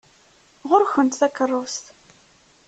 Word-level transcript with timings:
Ɣur-kent 0.69 1.19
takeṛṛust! 1.19 1.85